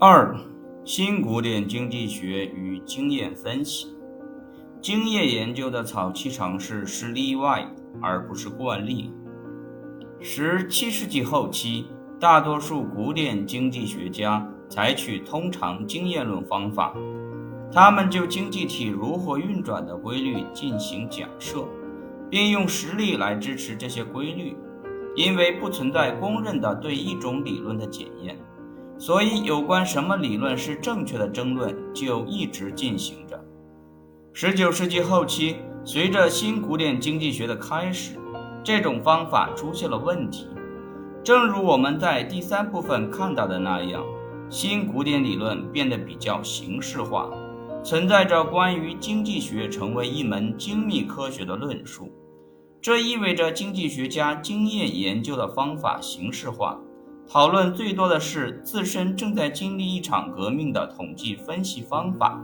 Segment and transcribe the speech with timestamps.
[0.00, 0.36] 二、
[0.84, 3.94] 新古典经济学与经验分析。
[4.80, 7.64] 经验研究的早期尝试是例外，
[8.02, 9.12] 而不是惯例。
[10.20, 11.86] 十七世纪后期，
[12.18, 16.92] 大多数古典经济学家采取通常经验论方法，
[17.72, 21.64] 他们就经济体如何运转的规律进行假设，
[22.28, 24.56] 并用实例来支持这些规律。
[25.14, 28.36] 因为不存在公认的对一种理论的检验，
[28.98, 33.38] 所以有关什么理论是正确的争论就一直进行着。
[34.32, 38.16] 十九世纪后期，随着新古典经济学的开始，
[38.62, 40.48] 这种方法出现了问题。
[41.22, 44.04] 正如我们在第三部分看到的那样，
[44.50, 47.30] 新古典理论变得比较形式化，
[47.82, 52.12] 存在着关于经济学成为一门精密科学的论述。
[52.82, 56.78] 这意味着经济学家经验研究的方法形式化，
[57.26, 62.40] 讨论最多的是自身正在经历一场革命的统计分析方法。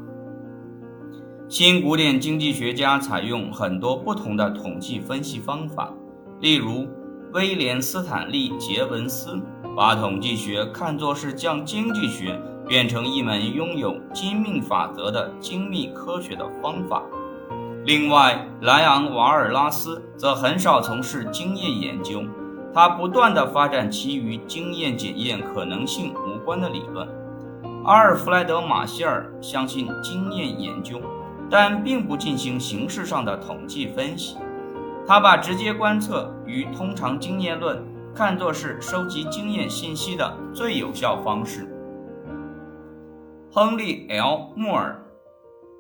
[1.49, 5.93] 新古典经济学家采用很多不同的统计分析方法，
[6.41, 6.87] 例如，
[7.33, 9.39] 威廉·斯坦利·杰文斯
[9.77, 17.03] 把统计学看作是将经济学变成一门拥有精密法则的精密科学的方法。
[17.85, 22.23] 另外，莱昂·瓦尔拉斯则很少从事经验研究，
[22.73, 27.09] 他不断地发展其与经验检验可能性无关的理论。
[27.85, 31.01] 阿尔弗莱德·马歇尔相信经验研究。
[31.53, 34.37] 但并不进行形式上的统计分析，
[35.05, 37.83] 他把直接观测与通常经验论
[38.15, 41.69] 看作是收集经验信息的最有效方式。
[43.51, 45.05] 亨利 ·L· 穆尔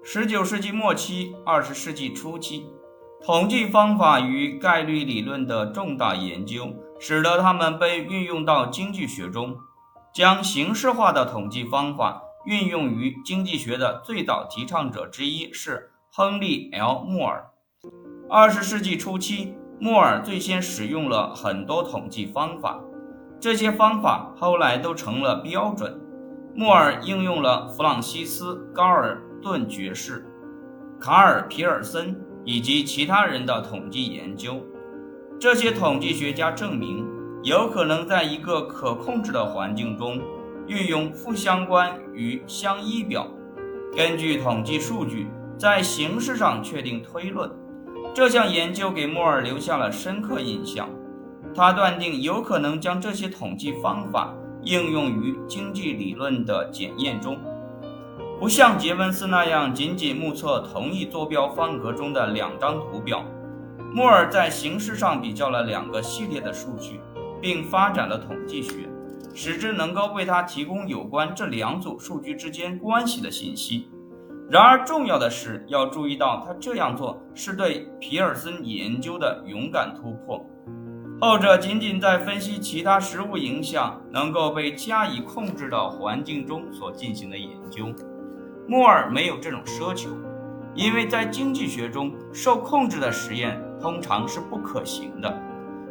[0.04, 2.66] ，19世纪末期、20世纪初期，
[3.22, 9.58] 统计方法与概率理论的重大研究，使得它们被运用到经济学中，
[10.14, 12.22] 将形式化的统计方法。
[12.46, 17.50] 运用于经济学的最早提倡者之一是亨利 ·L· 穆尔。
[18.30, 22.80] 二十世纪初期，穆尔最先使用了很多统计方法，
[23.38, 26.00] 这些方法后来都成了标准。
[26.54, 30.26] 穆尔应用了弗朗西斯·高尔顿爵士、
[30.98, 34.64] 卡尔·皮尔森以及其他人的统计研究。
[35.38, 37.06] 这些统计学家证明，
[37.42, 40.20] 有可能在一个可控制的环境中。
[40.66, 43.26] 运用负相关与相依表，
[43.96, 45.26] 根据统计数据，
[45.58, 47.50] 在形式上确定推论。
[48.14, 50.88] 这项研究给莫尔留下了深刻印象。
[51.52, 57.36] 他断定有可能将这些统计方法应用于经济理论的检验中，
[58.40, 63.22] 不像杰文斯那样仅仅目测同一坐标方格中的两张图表。
[63.92, 67.02] 莫尔在形式上比较了两个系列的数据，
[67.38, 68.88] 并发展了统计学。
[69.34, 73.90] 使之能够为他提供有关这两组数据之间关系的信息。
[74.48, 80.42] 然而，重要的是要注意到，他这样做是对皮尔森研究的勇敢突破。
[81.20, 87.84] 后者仅仅在分析其他食物影响能够被加以控制的环境中所进行的研究。
[88.70, 90.10] 莫尔没有这种奢求，
[90.76, 95.42] 因为在经济学中，受控制的实验通常是不可行的。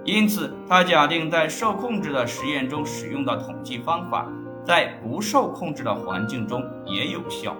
[0.06, 4.25] 因此，他假定在受控制的实验中使用的统计方法，
[4.63, 7.53] 在不受控制的环境中也有效。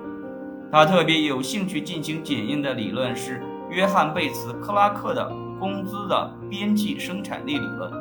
[0.72, 7.92] 他特别有兴趣进行检验的理论是约翰·贝茨·克拉克的工资的边际生产力理论。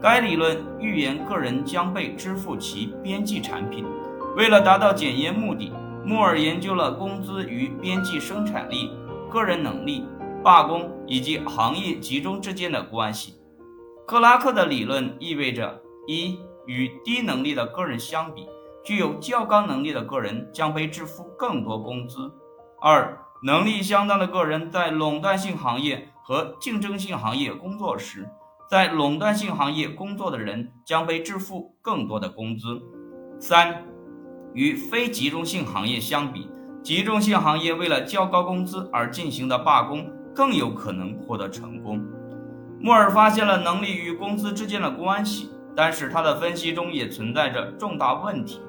[0.00, 3.84] 该理论预言个人将被支付其边际产品。
[4.36, 5.72] 为了达到检验目的，
[6.04, 8.90] 莫尔研究了工资与边际生产力、
[9.30, 10.04] 个人能力、
[10.42, 13.34] 罢工以及行业集中之间的关系。
[14.06, 18.48] 克拉克的理论意味着：一、与低能力的个人相比，
[18.84, 22.32] 具有较高能力的个人将被支付更多工资；
[22.80, 28.28] 二、能力相当的个人在垄断性行业和竞争性行业工作时，
[28.68, 32.82] 在垄断性行业工作的人将被支付更多的工资；
[33.38, 33.84] 三、
[34.54, 36.48] 与非集中性行业相比，
[36.82, 42.04] 集中性行业为了较高工资而进行的罢工更有可能获得成功。
[42.80, 48.60] 莫尔发现了能力与工资之间的关系，但是他的分析中也存在着重大问题。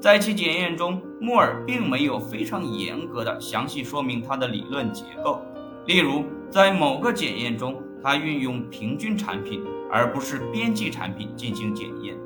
[0.00, 5.42] 在其检验中，莫尔并没有非常严格的详细说明他的理论结构。
[5.86, 12.16] 例如，在某个检验中，他运用平均产品而不是边际产品进行检验，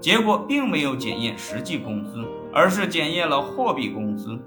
[0.00, 4.38] 结果并没有检验实际工资，而是检验了货币工资。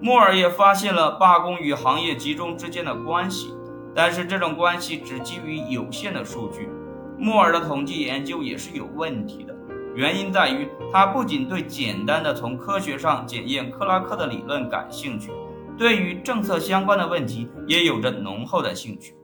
[0.00, 3.54] 莫尔也发现了罢工与行业集中之间的关系。
[3.94, 6.68] 但是这种关系只基于有限的数据，
[7.16, 9.56] 莫尔的统计研究也是有问题的，
[9.94, 15.30] 原因在于他不仅对简单的从科学上检验克拉克的理论感兴趣，
[15.78, 19.14] 对于政策相关的问题也有着浓厚的兴趣。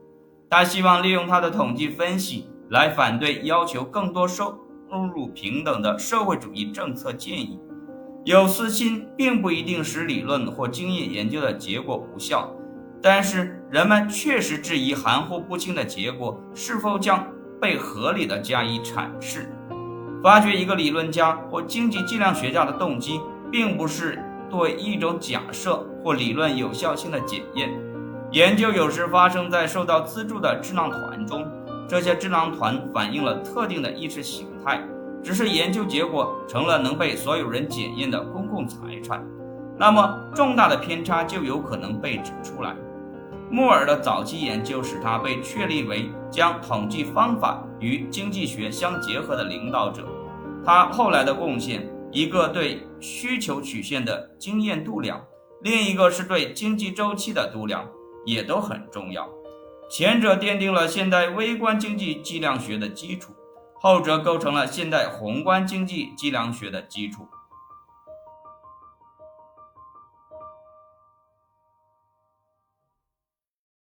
[0.49, 4.57] 他希望利用他的统计分析来反对要求更多收
[5.13, 7.59] 入平等的社会主义政策建议。
[8.25, 12.49] 有私心并不一定使理论或经验研究的结果无效，
[13.01, 17.27] 但是人们确实质疑含糊不清的结果是否将
[17.59, 19.49] 被合理的加以阐释。
[20.23, 23.19] 发掘一个理论家或经济计量学家的动机，
[23.51, 24.17] 并不是
[24.49, 27.69] 对一种假设或理论有效性的检验。
[28.31, 31.45] 研究有时发生在受到资助的智囊团中，
[31.89, 34.81] 这些智囊团反映了特定的意识形态，
[35.23, 39.25] 只是研究结果成了能被所有人检验的公共财产，
[39.77, 42.75] 那么重大的偏差就有可能被指出来。
[43.49, 50.03] 穆尔的早期研究使他被确立为将统计方法与经济学相结合的领导者。
[50.65, 55.23] 他后来的贡献，一个对需求曲线的经验度量，
[55.61, 57.87] 另一个是对经济周期的度量，
[58.25, 59.29] 也都很重要。
[59.89, 63.33] 前者奠定了现代微观经济计量学的基础，
[63.85, 67.27] 后者构成了现代宏观经济计量学的基础。